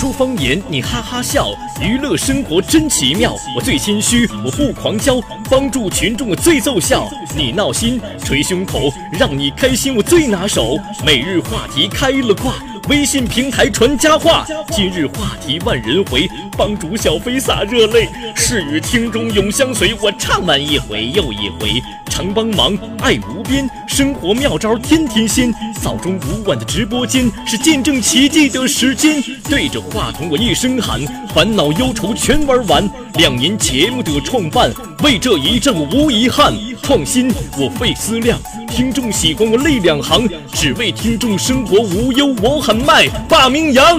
[0.00, 3.36] 说方言你哈哈笑，娱乐生活真奇妙。
[3.54, 7.06] 我最心虚，我不狂骄，帮助群众我最奏效。
[7.36, 10.78] 你闹心，捶胸口，让你开心我最拿手。
[11.04, 12.54] 每日话题开了挂，
[12.88, 14.46] 微信平台传佳话。
[14.70, 16.26] 今日话题万人回，
[16.56, 19.94] 帮主小飞洒热泪，是与听众永相随。
[20.00, 21.82] 我唱完一回又一回。
[22.20, 25.50] 常帮忙，爱无边，生活妙招天天鲜。
[25.80, 29.22] 早中午晚的直播间是见证奇迹的时间。
[29.48, 31.00] 对着话筒我一声喊，
[31.34, 32.86] 烦恼忧愁全玩完。
[33.14, 34.70] 两年节目的创办，
[35.02, 36.52] 为这一战我无遗憾。
[36.82, 43.98] 创新我费思量，听众喜欢我泪两行，只为听众生活无忧我喊麦霸名扬。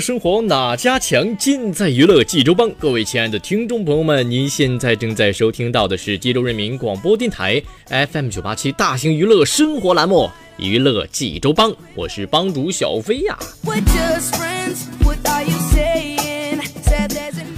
[0.00, 1.36] 乐生活哪家强？
[1.36, 2.70] 尽在娱乐济州帮。
[2.78, 7.62] 各位亲爱的听众朋友们，您现在正在收听到的是济州人民广播电台
[8.10, 10.22] FM 九八七大型娱乐生活栏目
[10.56, 13.38] 《娱乐济州帮》，我是帮主小飞呀。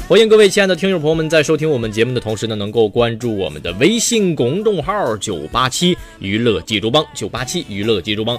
[0.09, 8.37] 欢迎各位亲爱的听众朋友们，在收听我们节目的同时呢，能够关注我们的微信公众号“九八七娱乐济州帮”，九八七娱乐济州帮。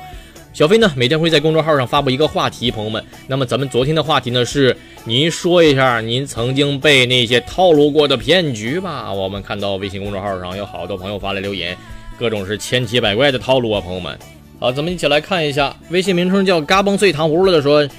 [0.53, 3.03] 小飞呢，每天会在公众号上发布一个话题，朋友们。
[3.25, 9.11] 那么咱们昨天的话题呢是，您说一下您曾经被那些套路过的骗局吧。
[9.11, 11.75] 我们看到微信公众号上有好多朋友发来留言，
[12.19, 14.15] 各种是千奇百怪的套路啊，朋友们。
[14.59, 17.89] 好，咱们一起来看一下，微信名称叫嘎嘣碎糖葫芦的说，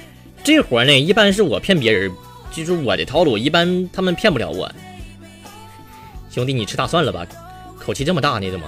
[0.41, 2.09] 这活呢一般是我骗别人，
[2.53, 4.71] 就是我的套路，一般他们骗不了我。
[6.31, 7.27] 兄弟，你吃大蒜了吧？
[7.77, 8.65] 口气这么大呢，怎么？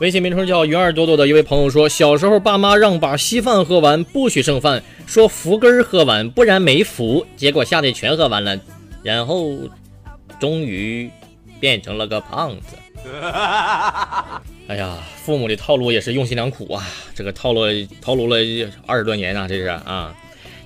[0.00, 7.26] 微信名称叫云儿朵朵的一位朋友说，小时候爸妈让把稀饭喝完，不许剩饭，说福根儿喝完，不然没福。
[7.36, 8.58] 结果吓得全喝完了，
[9.02, 9.58] 然后
[10.40, 11.10] 终于
[11.60, 12.76] 变成了个胖子。
[14.68, 16.82] 哎呀，父母的套路也是用心良苦啊，
[17.14, 17.60] 这个套路
[18.00, 18.38] 套路了
[18.86, 20.14] 二十多年啊，这是啊。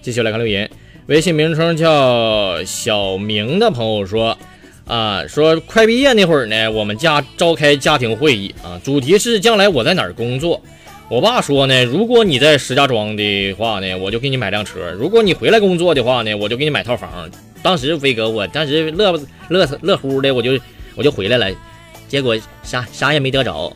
[0.00, 0.70] 继续来看留言，
[1.06, 4.38] 微信名称叫小明的朋友说。
[4.86, 10.60] 啊，说快毕业那会儿呢，我们家召开家庭会议啊，主题是将来我在哪儿工作。
[11.08, 17.30] 我爸说呢，如果你在石家庄的话呢，我就给你买辆车；如果你回来工作的话呢，我就给你买套房。
[17.62, 19.18] 当时飞哥，我当时乐
[19.48, 20.58] 乐乐乎的，我就
[20.94, 21.50] 我就回来了，
[22.06, 23.74] 结果啥啥也没得着。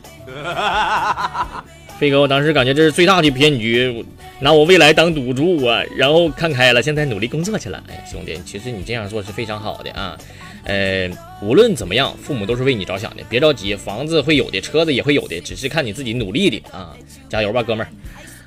[1.99, 4.05] 飞哥，我当时感觉这是最大的骗局，
[4.41, 7.83] 拿我未来当赌注啊，然后看开了，现在努力工作去了。
[7.89, 10.17] 哎，兄弟，其实你这样做是非常好的啊。
[10.63, 11.09] 呃，
[11.41, 16.95] 无论怎么样，父母都是为你着想的，别着急，房子会有的，车子也会有的，只是看你自己努力的啊，
[17.27, 17.89] 加油吧，哥们儿！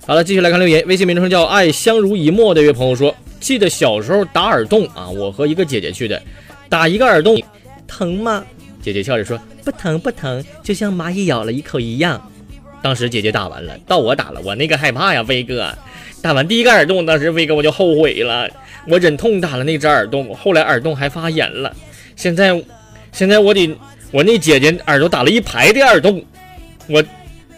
[0.06, 6.20] 好了，继续来看留言，微信名称叫爱相濡以沫的一位朋友说，记得小时候打耳洞啊，我和一个姐姐去的，
[6.68, 7.40] 打一个耳洞，
[7.86, 8.44] 疼吗？
[8.80, 12.31] 姐姐笑着说，不疼不疼，就像蚂蚁咬了一口一样。
[12.82, 15.72] 当时姐姐打完了，到我打了，我那个害怕呀，飞哥，
[16.20, 18.50] 打完第一个耳洞，当时飞哥我就后悔了，
[18.88, 21.74] 我忍痛打了那只耳洞，后来耳洞还发炎了。
[22.16, 22.62] 现在，
[23.12, 23.74] 现在我得，
[24.10, 26.24] 我那姐姐耳朵打了一排的耳洞，
[26.88, 27.02] 我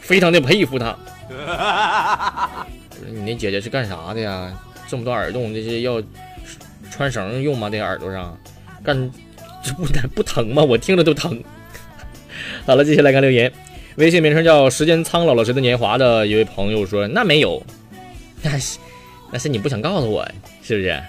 [0.00, 0.97] 非常的佩服她。
[3.11, 4.53] 你那姐姐是干啥的呀？
[4.87, 6.03] 这么多耳洞，这是要
[6.91, 7.71] 穿绳用吗？
[7.71, 8.38] 这耳朵上
[8.85, 9.11] 干
[9.62, 9.85] 这不
[10.15, 10.62] 不疼吗？
[10.62, 11.43] 我听着都疼。
[12.67, 13.50] 好了，接下来看留言，
[13.96, 17.62] 微信名称叫时间苍老了，谁的年华的一位朋友说：“那没有，
[18.43, 18.79] 那是
[19.31, 20.26] 那是你不想告诉我，
[20.62, 21.00] 是不是？”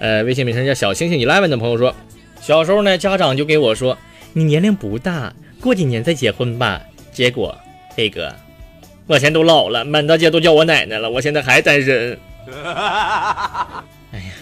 [0.00, 1.94] 呃，微信名称叫小星星 eleven 的朋友说。
[2.40, 3.96] 小时候呢，家长就给我说
[4.32, 6.80] ：“你年龄不大，过几年再结婚吧。”
[7.12, 7.56] 结果
[7.96, 8.32] 飞哥，
[9.06, 12.16] 我现在都老了，满大街都叫我奶奶了，我现在还单身。
[14.12, 14.32] 哎呀，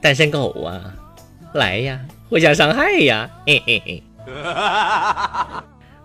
[0.00, 0.94] 单身狗啊，
[1.54, 1.98] 来呀，
[2.28, 3.28] 互相伤害呀！
[3.46, 4.02] 嘿嘿嘿。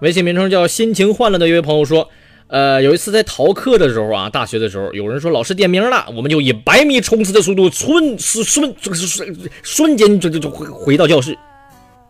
[0.02, 2.10] 微信名称叫心情换了的一位朋友说。
[2.50, 11.38] 呃，有一次在逃课的时候啊，大学的时候，有人说老师点名了，我们就以百米冲刺的速度，瞬瞬瞬瞬瞬间就就就回回到教室。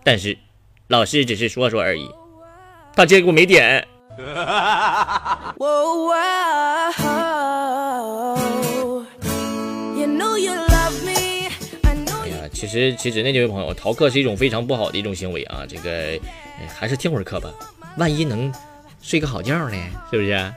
[0.03, 0.37] 但是
[0.89, 2.07] 老师只是说说而已，
[2.95, 3.83] 他结果没点。
[4.19, 4.23] 哎
[12.29, 16.19] 呀，其实其实那几位朋友，逃课是一种非常不好的一种行为啊，这个
[16.67, 17.49] 还是听会儿课吧，
[17.97, 18.51] 万一能。
[18.99, 19.77] 睡个好觉呢，
[20.11, 20.53] 是不是啊？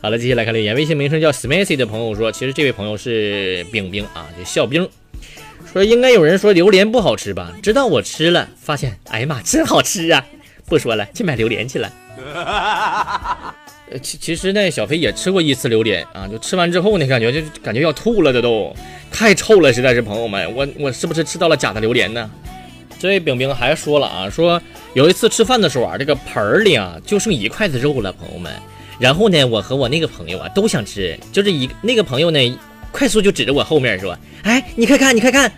[0.00, 0.74] 好了，接下来看留言。
[0.74, 4.88] 微信名称叫 Smacy 的朋友说，其实这位朋友是冰冰啊，就笑冰。
[5.70, 7.52] 说应该有人说榴莲不好吃吧？
[7.62, 10.24] 直到我吃了，发现，哎呀妈，真好吃啊！
[10.64, 11.92] 不说了，去买榴莲去了。
[14.00, 18.74] 其其实呢，小飞也吃过一次榴莲啊，就吃完之后呢，感觉就感觉要吐了，这都
[19.12, 22.30] 太臭了，实在是朋友们，我我是不是吃到了假的榴莲呢？
[23.00, 24.60] 这位冰冰还说了啊，说
[24.92, 28.52] 有一次吃饭的时候啊，这个盆儿里啊就剩一筷子肉了，朋友们。
[28.98, 32.58] 然后呢，我和我那个朋友啊都想吃，就是一那个朋友呢，
[32.92, 34.14] 快速就指着我后面说
[34.44, 35.50] ：“哎，你快看，你快看，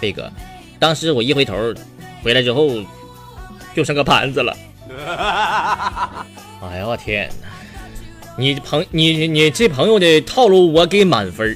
[0.00, 0.32] 飞哥！”
[0.80, 1.54] 当时我一回头，
[2.22, 2.70] 回来之后
[3.74, 4.56] 就剩个盘子了。
[6.62, 7.48] 哎呀，我天哪！
[8.38, 11.54] 你朋你你这朋友的套路我给满分，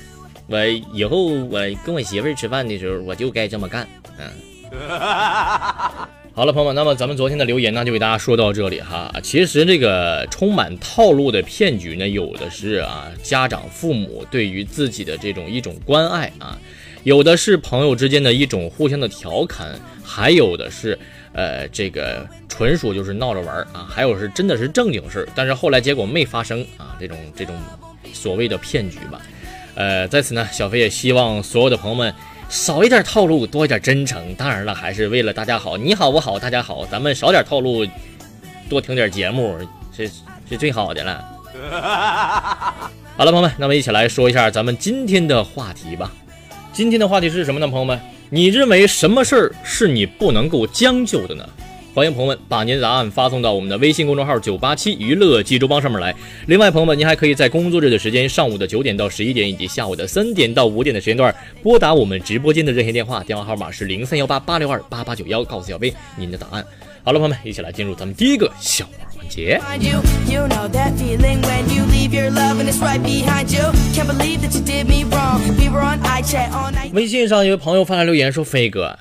[0.49, 4.27] 我以后我跟我媳妇儿吃饭的时候我就该这么干，嗯。
[6.33, 9.13] 好了，朋友们，那么咱们昨天的留言呢，就给大家说到这里哈。
[9.21, 16.57] 其实这个充满套路的骗局呢，有的是啊，家长父母对于自己的这种一种关爱啊，
[17.03, 19.75] 有的是朋友之间的一种互相的调侃，
[20.05, 20.97] 还有的是
[21.33, 27.55] 呃，这个纯属就是闹着玩啊，还有是真的是正经事儿，但是后来结果没发生啊，这种这种
[28.13, 29.21] 所谓的骗局吧。
[29.75, 32.15] 呃，在此呢，小飞也希望所有的朋友们。
[32.51, 34.35] 少一点套路，多一点真诚。
[34.35, 35.77] 当然了，还是为了大家好。
[35.77, 36.85] 你好，我好，大家好。
[36.85, 37.87] 咱们少点套路，
[38.69, 39.57] 多听点节目，
[39.97, 40.11] 是
[40.49, 41.25] 是最好的了。
[43.17, 46.13] 好了，朋友们，那么一起来说一下咱们今天的话题吧。
[46.73, 47.69] 今天的话题是什么呢？
[47.69, 48.01] 朋友们，
[48.31, 51.49] 你认为什么事儿是你不能够将就的呢？
[51.93, 56.15] 欢迎朋友们把您的答案发送到我们的微信公众号“九八七娱乐济州帮”上面来。
[56.47, 61.35] 另外，朋友们，您还可以在工作日的时间，上午的九点到十一点，以及下午的三点到五点的时间段，
[61.65, 66.65] 拨打我们直播间的热线电话，电话号码是零三幺八八六二八八九幺，告诉小飞您的答案。
[67.03, 69.61] 好了，朋友们，一起来进入咱们第一个笑话环节。
[76.93, 78.97] 微信上一位朋友发来留言说：“飞哥。”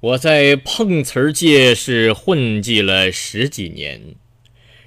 [0.00, 4.14] 我在碰瓷儿界是混迹了十几年，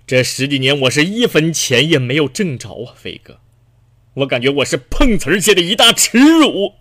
[0.08, 3.42] 这十几年我是一分钱也没有挣着啊，飞哥，
[4.14, 6.76] 我感觉我是碰瓷儿界的一大耻辱。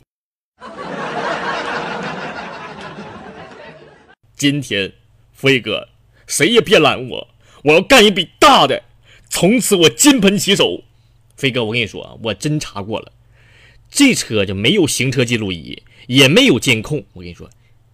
[4.37, 4.93] 今天，
[5.33, 5.89] 飞哥，
[6.29, 7.29] 谁也别拦我，
[7.65, 8.85] 我要干一笔大的，
[9.29, 10.85] 从此我金盆洗手。
[11.37, 13.11] 飞哥，我跟你说啊，我侦查过了，
[13.91, 17.51] 这车就没有行车记录仪，也没有监控，我跟你说。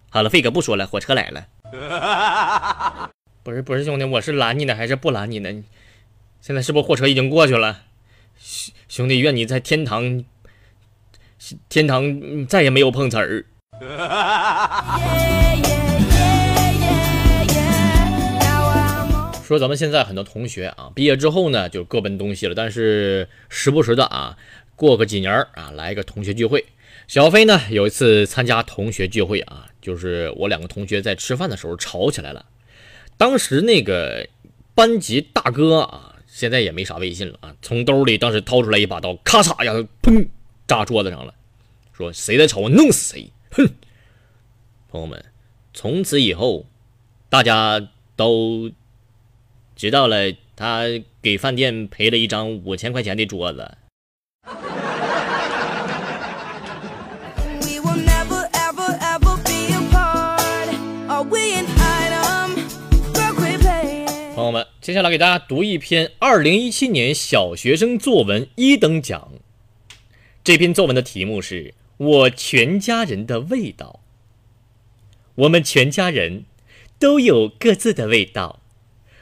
[0.09, 1.47] 好了，飞哥不说了，火车来了。
[3.43, 5.49] 不是不是，兄弟，我是拦你呢还是不拦你呢？
[6.41, 7.81] 现在是不是火车已经过去了？
[8.39, 10.23] 兄兄弟，愿你在天堂，
[11.69, 13.45] 天堂再也没有碰瓷儿。
[19.43, 24.37] 说咱们现在很多同学啊，毕业之后呢就各奔东西了，但是时不时的啊，
[24.75, 26.65] 过个几年啊，来一个同学聚会。
[27.07, 29.67] 小飞呢有一次参加同学聚会啊。
[29.87, 32.45] 就是我两个同学在吃饭的时候吵起来了，
[33.15, 34.27] 当时那个
[34.75, 40.27] 班级大哥啊，现在也没啥微信了啊，从兜里当时掏出来一把刀，咔嚓呀，砰，
[40.67, 41.33] 扎桌子上了，
[41.93, 43.65] 说谁在吵我弄死谁，哼！
[44.89, 45.23] 朋友们，
[45.73, 46.65] 从此以后，
[47.29, 48.69] 大家都
[49.77, 50.83] 知道了，他
[51.21, 53.77] 给饭店赔了一张五千块钱的桌子。
[64.87, 69.33] 接下来给大家读一篇二零一七年小学生作文一等奖。
[70.45, 71.63] 这篇作文的题目是
[71.97, 73.99] 《我全家人的味道》。
[75.35, 76.45] 我们全家人
[76.97, 78.61] 都有各自的味道。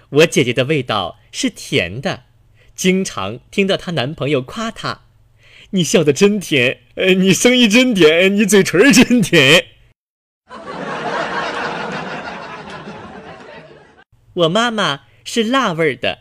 [0.09, 2.25] 我姐姐的味道是甜的，
[2.75, 5.05] 经常听到她男朋友夸她
[5.73, 9.65] ：“你笑得真甜，呃，你声音真甜，你嘴唇真甜。”
[14.33, 15.04] 我妈妈。
[15.25, 16.19] 是辣味的，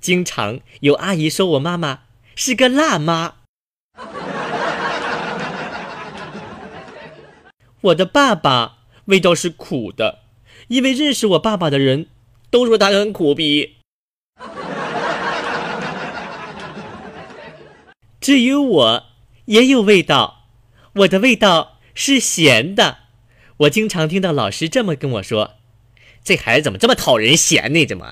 [0.00, 2.00] 经常有阿姨说我妈妈
[2.34, 3.34] 是个辣妈。
[7.82, 10.20] 我的爸爸味道是苦的，
[10.68, 12.06] 因为认识我爸爸的人
[12.50, 13.76] 都说他很苦逼。
[18.20, 19.06] 至于我，
[19.46, 20.46] 也有味道，
[20.94, 22.98] 我的味道是咸的。
[23.58, 25.54] 我经常听到老师这么跟我说
[26.24, 27.84] ：“这孩子怎么这么讨人嫌呢？
[27.86, 28.06] 怎么？”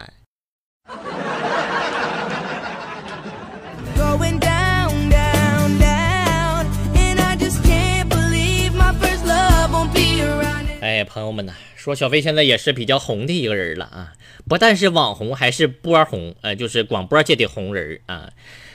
[10.83, 14.13] 哎，朋友们呐，说小飞现在也是比较红的一个人了啊，
[14.49, 18.33] 不但是网红，还是播红，呃，就是广播界的红人啊。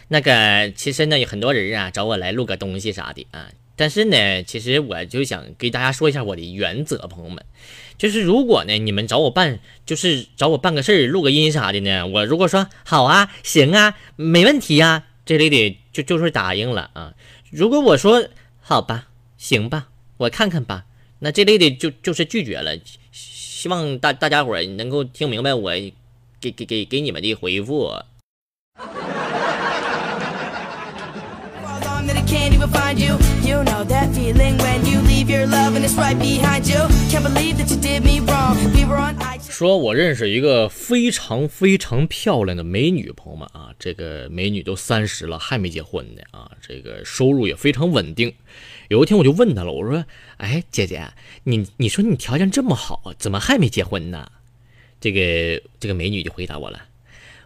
[0.08, 7.44] 那个其实呢，有很多人啊找我来录个东西啥的啊，但是呢，其实我就想给大家说一下我的原则，朋友们，
[7.98, 17.14] 就是如果呢你们找我办，就是找我办个事儿，录个音啥的呢，我如果说好啊，行啊，没问题啊，这类的就就是答应了啊。
[17.52, 18.28] 如果我说
[18.62, 20.86] 好吧，行吧，我看看吧，
[21.20, 22.78] 那这类的就就是拒绝了。
[23.12, 25.72] 希望大大家伙能够听明白我
[26.40, 27.92] 给给给给你们的回复。
[39.50, 48.34] 说，我认识一个非常非常漂亮的美女，朋友们啊，这个美女都三十了还没结婚呢啊，这个收入也非常稳定。
[48.90, 50.06] 有一天我就问她了，我说
[50.38, 51.10] ：“哎，姐姐，
[51.44, 54.30] 你你说你条件这么好，怎么还没结婚呢？”
[55.00, 56.86] 这个这个美女就回答我了：“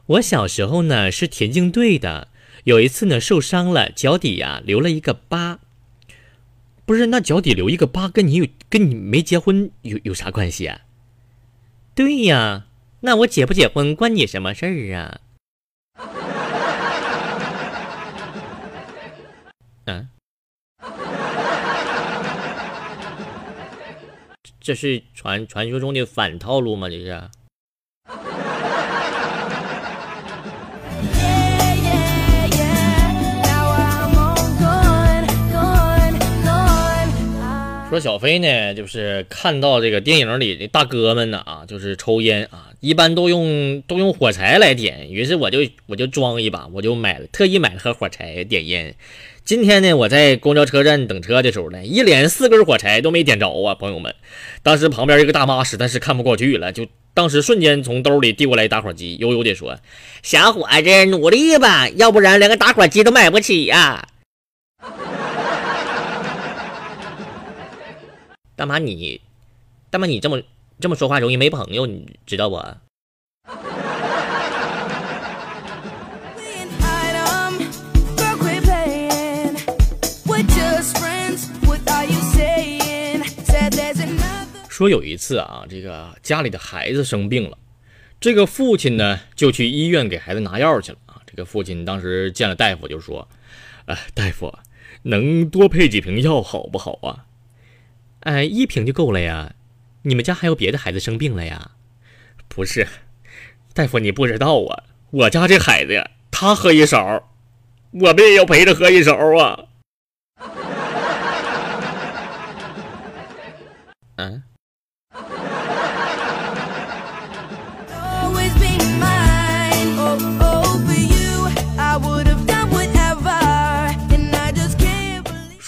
[0.08, 2.30] 我小时候呢是田径队的。”
[2.64, 5.60] 有一次呢，受伤了，脚底呀留了一个疤。
[6.86, 10.82] 不是，那脚底留一个疤，跟你有跟你没结婚有有啥关系啊？
[11.96, 12.66] 对呀，
[13.02, 15.20] 那我结不结婚关你什么事儿啊？
[19.86, 20.10] 嗯，
[24.60, 26.90] 这是传传说中的反套路吗？
[26.90, 27.30] 这是？
[37.90, 45.12] 说小飞呢，就是看到这个电影里的大哥们呢啊，就是抽烟啊，一般都用都用火柴来点。
[45.12, 48.94] 于是我就我就装一把，我就买了，特意买了盒火柴点烟。
[49.44, 54.14] 今天呢，我在公交车站等车的时候呢，一连四根火柴都没点着啊，朋友们。
[54.62, 59.80] 当时旁边一个大妈实在是看不过去了，就当时瞬间从兜里递过来打火机，悠悠地说
[60.22, 64.09] ：“小伙子，努力吧，要不然连个打火机都买不起呀。”
[68.60, 69.22] 大妈你，
[69.90, 70.42] 大妈你这么
[70.82, 72.58] 这么说话容易没朋友，你知道不？
[84.68, 87.58] 说有一次啊，这个家里的孩子生病了，
[88.20, 91.22] 这个父亲呢就去医院给孩子拿药去了啊。
[91.26, 93.26] 这个父亲当时见了大夫就说
[93.88, 94.54] ：“呃，大夫，
[95.04, 97.24] 能多配几瓶药好不好啊？”
[98.22, 99.54] 哎，一瓶就够了呀！
[100.04, 101.72] 你们家还有别的孩子生病了呀？
[102.48, 102.88] 不是，
[103.74, 107.30] 大夫你不知道啊，我家这孩子呀，他喝一勺，
[107.92, 109.66] 我们也要陪着喝一勺啊。
[114.16, 114.44] 嗯。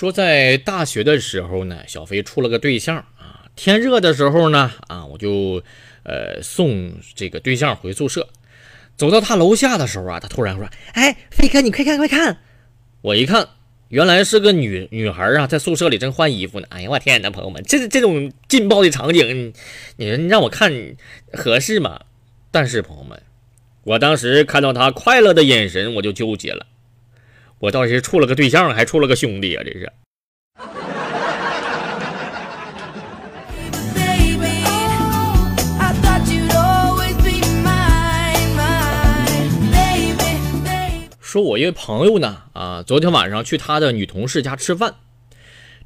[0.01, 3.46] 说在大学的时候呢，小飞处了个对象啊。
[3.55, 5.62] 天热的时候呢，啊，我就
[6.01, 8.27] 呃送这个对象回宿舍。
[8.98, 12.39] 走到他楼下的时候啊，他突然说：“哎，飞哥，你快看快看！”
[13.01, 13.48] 我一看，
[13.89, 16.65] 原来是个女女孩啊，在宿舍里正换衣服呢。
[16.72, 19.53] 哎呀，我天哪，朋友们，这这种劲爆的场景，
[19.98, 20.74] 你说你让我看
[21.31, 22.01] 合适吗？
[22.50, 23.22] 但是朋友们，
[23.84, 26.65] 我当时看到他快乐的眼神，我就纠结了。
[27.61, 29.63] 我到底是处了个对象，还处了个兄弟啊！
[29.63, 29.91] 这是。
[41.19, 44.95] 说，我一位朋友呢，啊，昨天晚上去他的女同事家吃饭，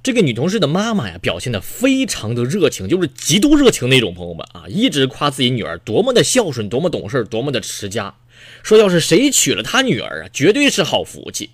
[0.01, 4.13] 这个女同事的妈妈呀，表现的非常的热情，就是极度热情那种。
[4.13, 8.15] 朋友们啊，一直夸自己女儿多么的孝顺，多么懂事，多么的持家，
[8.63, 11.51] 说要是谁娶了他女儿啊，绝对是好福气。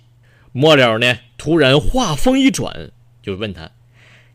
[0.52, 2.90] 末了呢，突然话锋一转，
[3.22, 3.70] 就问他：“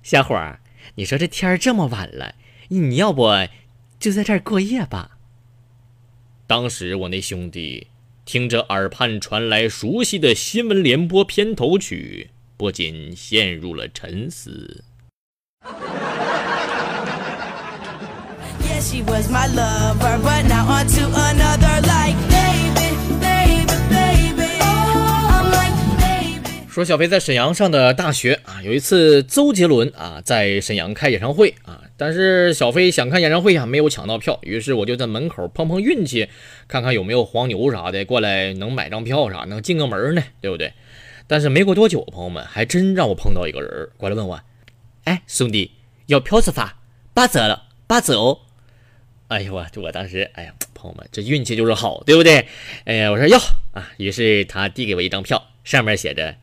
[0.02, 0.60] 小伙儿，
[0.96, 2.34] 你说这天这么晚了，
[2.70, 3.28] 你要不
[4.00, 5.18] 就在这儿过夜吧？”
[6.48, 7.88] 当时我那兄弟
[8.26, 14.84] 听着耳畔传来熟悉的新闻联播片头曲，不禁陷入了沉思。
[26.78, 36.30] 说小飞在沈阳上的大学啊，有一次周杰伦啊在沈阳开演唱会啊，但是小飞想看演唱会啊，没有抢到票，于是我就在门口碰碰运气，
[36.68, 40.72] 看看有没有黄牛啥的过来能买张票啥，能进个门呢，对不对？
[41.26, 44.40] 但是没过多久，朋友们还真让我碰到一个人过来问我，
[45.06, 45.72] 哎，兄弟，
[46.06, 46.78] 要票子发
[47.12, 48.42] 八折了，八折哦！
[49.30, 52.48] 哎呦我，就我当时，哎呀，朋友们，这运气就是好，对不对？
[52.86, 53.40] 哎呀，我说要
[53.74, 56.36] 啊，于是他递给我一张票，上面写着。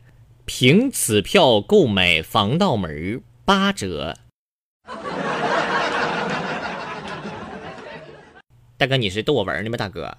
[0.47, 4.15] 凭此票购买防盗门八折。
[8.77, 9.77] 大哥，你是逗我玩呢吗？
[9.79, 10.19] 大哥。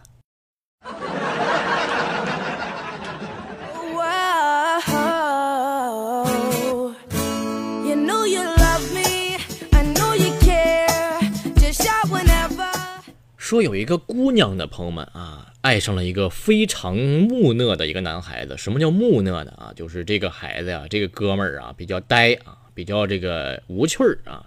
[13.46, 15.52] 说有一个姑娘的朋友们啊。
[15.62, 18.58] 爱上了一个非常木讷的一个男孩子。
[18.58, 19.72] 什么叫木讷的啊？
[19.76, 24.46] 就是这个孩子呀，这个哥们儿啊，比较呆啊，比较这个无趣儿啊。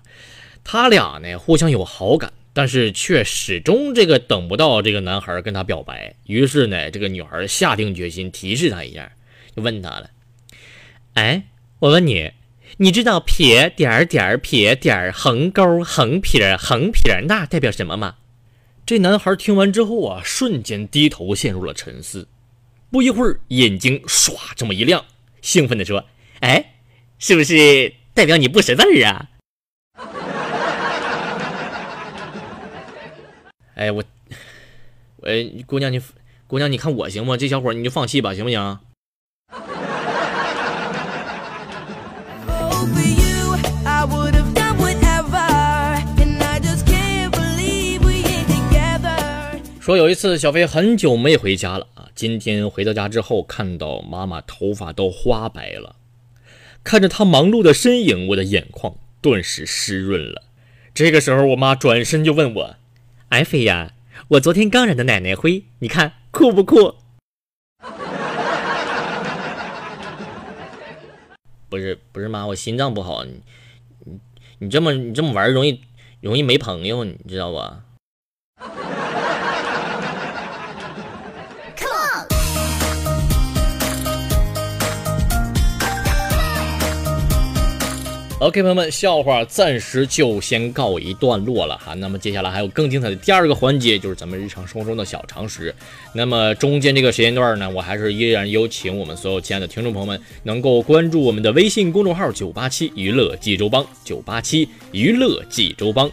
[0.64, 6.16] 他俩呢互相有好感，但是却始终这个等不到这个男孩跟他表白。
[6.24, 9.12] 于是呢，这个女孩下定决心提示他一下，
[9.56, 10.10] 就问他了
[11.14, 11.44] ：“哎，
[11.78, 12.32] 我问你，
[12.78, 18.16] 你知道撇点儿点儿撇点儿横勾横撇横撇那代表什么吗？”
[18.88, 22.26] 这男孩听完之后啊，瞬间低头陷入了沉思。
[22.90, 25.04] 不一会儿，眼睛唰这么一亮，
[25.42, 26.02] 兴奋地说
[26.40, 26.72] ：“哎，
[27.18, 29.28] 是不是代表你不识字儿啊？”
[33.76, 34.02] 哎，我，
[35.18, 36.00] 喂，姑娘你，
[36.46, 37.36] 姑娘你看我行吗？
[37.36, 38.78] 这小伙你就放弃吧，行不行？
[49.88, 55.96] 说有一次小飞很久没回家了啊，今天回到家之后，看到妈妈头发都花白了，
[56.84, 60.42] 看着她忙碌的身影，我的眼眶顿时湿润了。
[60.92, 62.76] 这个时候，我妈转身就问我
[63.30, 63.94] ：“哎，飞呀，
[64.28, 66.96] 我昨天刚染的奶奶灰，你看酷不酷？”
[71.70, 73.40] 不是不是妈，我心脏不好，你
[74.04, 74.20] 你
[74.58, 75.80] 你这么你这么玩容易
[76.20, 77.84] 容易没朋友，你知道吧
[88.40, 91.92] ？OK，朋友们，笑话暂时就先告一段落了哈。
[91.94, 95.74] 那么接下来还有更精彩的第二个环节，就是咱们日常生活中的小常识。
[96.12, 106.08] 那么中间这个时间段呢，我还是依然有请我们所有亲爱的听众朋友们，能够关注我们的微信公众号“九八七娱乐济州帮”，九八七娱乐济州帮。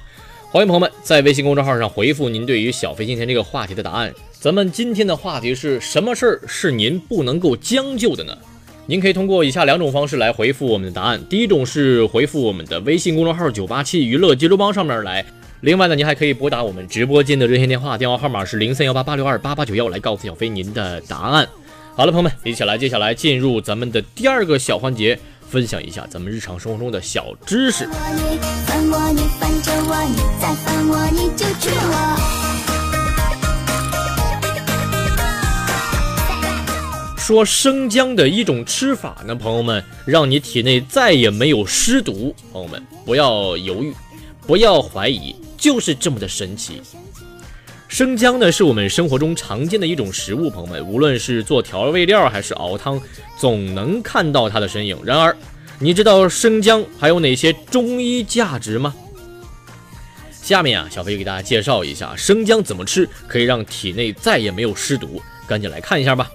[0.49, 4.11] 欢迎朋友们在微信公众号上回复您对于小飞今天这个话题的答案。
[4.31, 8.35] 咱们今天的话题是什么事儿是您不能够将就的呢？
[8.87, 11.19] 您可以通过以下两种方式来回复我们的答案。
[11.27, 15.25] 第一种是回复我们的微信公众号“九八七娱乐接州帮”上面来。
[15.61, 21.47] 另外呢，您还可以拨打我们直播间的热线电话，电话号码是零三幺八八六二八八九幺，来告诉小飞您的答案。
[21.95, 25.17] 好了，朋友们，一起来，接下来进入咱们的第二个小环节，
[25.49, 27.85] 分享一下咱们日常生活中的小知识。
[27.85, 28.37] 我你
[28.91, 29.21] 我你
[29.89, 30.49] 我你再
[30.83, 31.45] 我你就
[37.25, 42.35] 说生姜的一种吃法呢，朋友们，让你体内再也没有湿毒。
[42.53, 43.91] 朋友们，不要犹豫，
[44.45, 46.83] 不要怀疑，就是这么的神奇。
[47.87, 53.01] 生姜呢，是我们生活中常见的一种食物，朋友们，无论是做调味料还是熬汤，
[53.39, 54.95] 总能看到它的身影。
[55.03, 55.35] 然而，
[55.79, 58.93] 你知道生姜还有哪些中医价值吗？
[60.31, 66.29] 下面啊，小飞给大家介绍一下生姜怎么吃可以让体内再也没有湿毒，赶紧来看一下吧。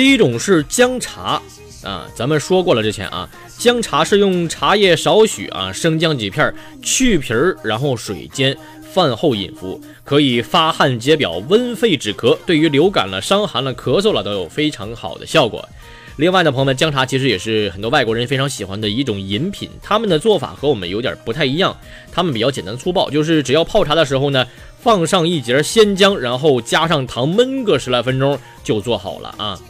[0.00, 1.42] 第一种是姜茶
[1.82, 8.56] 啊，咱们说过了之前啊，姜茶是用茶叶少许啊，生姜几片，去皮儿，然后水煎，
[8.94, 15.68] 饭后饮服，可以发汗解表、温肺止咳，对于流感了、伤寒了、咳嗽了都有非常好的效果。
[16.16, 21.76] 另外呢，朋友们，姜茶其实也是很多外国人非常喜欢的一种饮品，他们的做法和我们有点不太一样，
[22.10, 24.46] 他们比较简单粗暴，就是只要泡茶的时候呢，
[24.78, 29.60] 放上一节鲜姜，然后加上糖焖个十来分钟就做好了啊。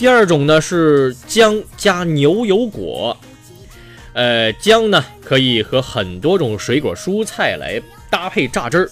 [0.00, 3.14] 第二种呢是姜加牛油果，
[4.14, 8.90] 呃，姜呢可以和很多种水果蔬菜来搭配榨汁儿，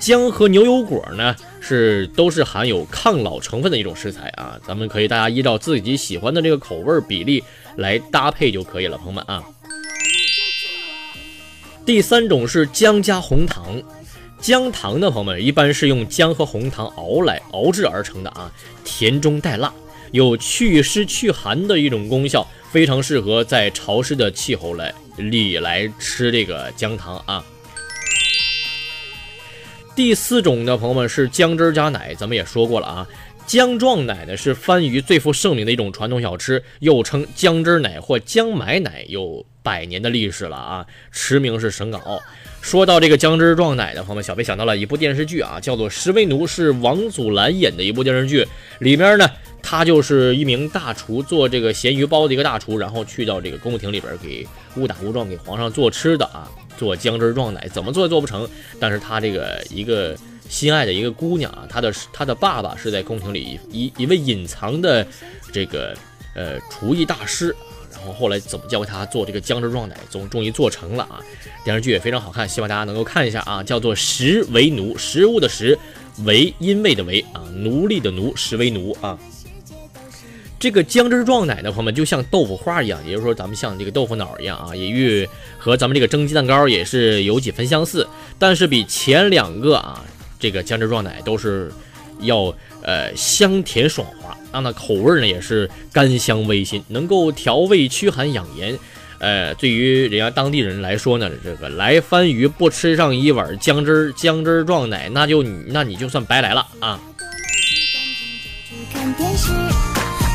[0.00, 7.44] 姜和牛油果呢是都是含有抗老成分的一种食材啊，咱们可以大家依照自己喜欢的这个口味比例
[7.76, 9.44] 来搭配就可以了，朋友们啊。
[11.86, 13.80] 第三种是姜加红糖，
[14.40, 18.50] 姜糖的朋友们一般是用姜和红糖熬来熬制而成的啊，
[18.82, 19.72] 甜中带辣，
[20.12, 27.44] 有祛湿祛寒的一种功效，非常适合在潮湿的气候来里来吃这个姜糖啊。
[29.94, 33.06] 第四种呢朋友们是姜汁加奶，咱们也说过了啊。
[33.46, 42.20] 姜撞奶呢是番禺最负盛名的一种传统小吃，又称姜汁奶或姜买奶，有百年的历史了啊，驰名是省港澳。
[42.60, 48.46] 说到这个姜汁撞奶的朋友们，小飞想到了一部电视剧啊，叫做《十为奴》，是王祖蓝演的一部电视剧，
[48.78, 49.28] 里面呢，
[49.62, 58.48] 他就是一名大厨，做这个咸鱼包的一个大厨，然后去到这个宫廷里边给误打误撞给皇上做吃的啊，做姜汁撞奶，怎么做也做不成，
[58.80, 60.16] 但是他这个一个。
[60.52, 65.06] 心爱的一个姑娘啊，她的她的爸爸是在宫廷里一一位隐藏的
[65.50, 65.96] 这个
[66.34, 71.20] 呃厨艺大师啊然后后来怎么教会他做这个姜汁撞奶，终终于做成了啊！
[71.64, 75.78] 电视剧也非常好看，希望大家能够看一下啊，叫做《食为奴》，食物的食，
[76.24, 79.16] 为因为的为啊，奴隶的奴，食为奴啊。
[80.58, 90.04] 这个姜汁撞奶的朋友们，就像豆腐花一样，也就是说咱们像这个豆腐脑一样啊，也与和咱们这个蒸鸡蛋糕也是有几分相似，但是比前两个啊。
[90.42, 91.70] 这个姜汁撞奶都是
[92.18, 92.52] 要
[92.82, 98.76] 呃香甜爽滑，让它口味呢也是甘香微辛，能够调味驱寒养颜。
[99.20, 106.98] 呃，对于人家当地人来说呢，这个来番禺不吃上一碗姜汁姜汁撞奶，那就你那你就算白来了啊。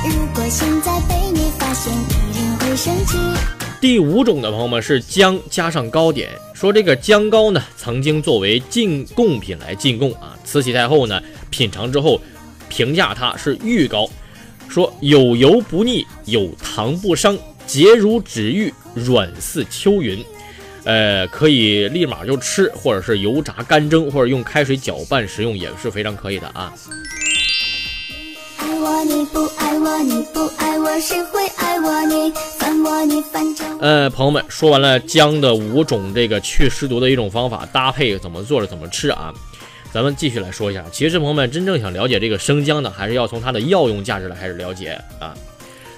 [0.05, 3.17] 如果现在被你发现，一定会生气
[3.79, 10.35] 第五种的朋友们是姜加上糕点，说这个姜糕呢，曾经作为进贡品来进贡啊。
[10.43, 12.19] 慈禧太后呢品尝之后，
[12.69, 14.09] 评价它是玉糕，
[14.67, 17.37] 说有油不腻，有糖不伤，
[17.67, 20.25] 洁如纸玉，软似秋云。
[20.83, 26.73] 呃，可以立马就吃，或者是油炸干蒸，或者用开水搅拌食用也是非常可以的啊。
[29.04, 32.04] 你不爱我，你不爱我，谁会爱我？
[32.06, 39.34] 你烦我，你烦着呃，朋友们，说完了姜的五种这个去湿毒的一种方法，搭配怎么做着，怎么吃啊？
[39.93, 40.84] 咱们继续来说一下。
[40.91, 45.34] 其实，朋友们真正想了解这个生姜呢，还是要从它的药用价值来开始了解啊。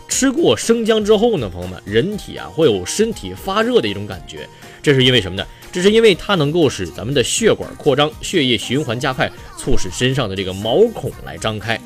[0.07, 4.47] 吃过生姜之后呢，朋友们，人体啊会有身体发热的一种感觉，
[4.81, 5.45] 这是因为什么呢？
[5.71, 11.79] 这是因为它能够使咱们的血管扩张，血液循环加快，促使身上的这个毛孔来张开。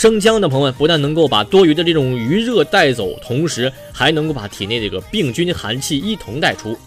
[0.00, 6.78] 生姜的朋友们不但能够把多余的这种余热带走，同时还能够把体内这个病菌寒气一同带出。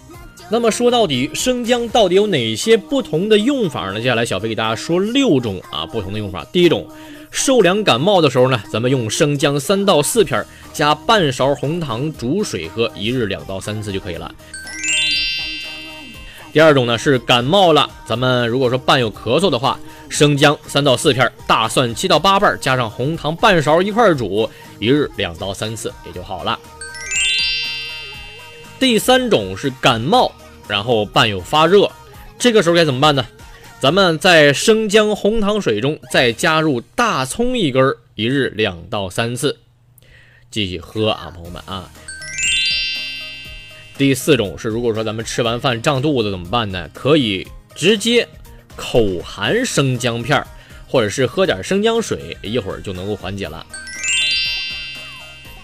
[0.50, 4.00] 那么说到底，生姜到底有哪些不同的用法呢？
[4.00, 6.46] 接下来小飞给大家说六种啊不同的用法。
[6.54, 6.88] 第一种，
[7.32, 14.34] 受凉感冒的时候呢，咱们用生姜三到四片，加半勺红糖煮水喝，一日两到三次就可以了。
[16.52, 19.80] 第二种呢是感冒了，咱们如果说伴有咳嗽的话。
[20.10, 26.60] 生姜三到四片，大蒜七到八瓣，加上红糖半勺一块煮，一日两到三次也就好了。
[28.78, 30.30] 第三种是感冒，
[30.68, 31.90] 然后伴有发热，
[32.38, 33.26] 这个时候该怎么办呢？
[33.80, 39.58] 咱们在生姜红糖水中再加入大葱一根，一日两到三次，
[40.52, 41.90] 继续喝啊，朋友们啊。
[44.02, 46.90] 第四种是，如果说咱们吃完饭胀肚子怎么办呢？
[46.92, 48.28] 可以直接。
[48.76, 50.48] 口含生姜片儿，
[50.88, 53.64] 或者是喝点生姜水，一会儿就能够缓解了。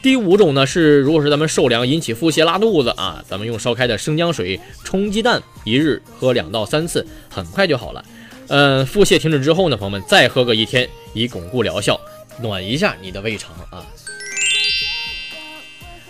[0.03, 8.05] 第五种呢是，如果是咱们受凉引起腹泻拉肚子啊，咱们用烧开的生姜水冲鸡蛋，一日喝两到三次，很快就好了。
[8.49, 11.99] 嗯，腹泻停止之后呢，朋友们再喝个一天，以巩固疗效，
[12.39, 13.83] 暖一下你的胃肠啊。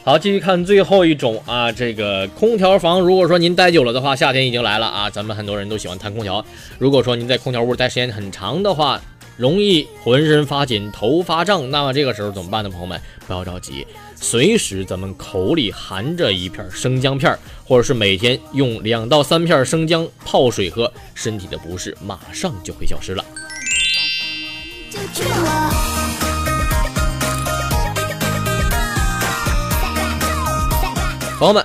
[0.07, 6.45] 好，继续看最后一种啊，这个空调房，如果说您待久了的话，夏天已经来了啊，咱们很多人都喜欢谈空调。
[6.79, 9.01] 如果说您在空调屋待时间很长的话，
[9.35, 12.69] 容易浑身发紧、头发胀，那么这个时候怎么办呢？
[12.69, 23.25] 朋友们，不要着急，随时咱们口里含着一片生姜片，或者是每天用两到三片生姜泡水喝，身体的不适马上就会消失了。
[31.39, 31.63] 朋友们，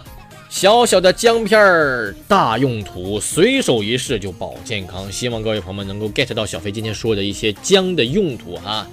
[0.50, 5.10] 小小的姜片儿大用途，随手一试就保健康。
[5.10, 8.86] 希望各位朋友们能够 get 到小飞今天说的一些姜的用途哈。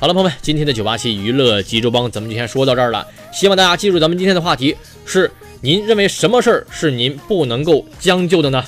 [0.00, 3.06] 好了，朋友们，今天的九八七娱乐济州帮咱们就先说到这儿了。
[3.32, 8.64] 希望大家记住咱们今天的话题是：您认为什么事儿是您不能够将就的呢？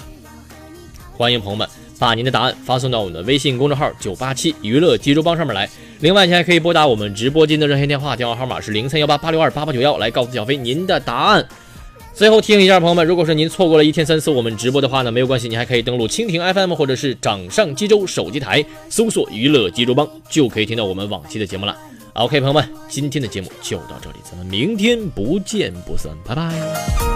[1.17, 1.69] 欢迎朋友们
[1.99, 5.69] 把您的答案发送到我们的微信公众号“九八七娱乐济州帮”上面来。
[6.01, 11.47] 另外，您还可以拨打我们直播间的热线电话，电话号码是零三幺八八六二八八九幺，来告诉小飞您的答案。
[12.13, 21.77] 最后提醒一下朋友们，如果说您错过了一天三次我们直播的话呢，没有关系，你还可以登录蜻蜓 FM 或者是掌上济州手机台，搜索“娱乐济州帮”，就可以听到我们往期的节目了。
[22.15, 27.16] OK，朋友们，今天的节目就到这里，咱们明天不见不散，拜拜。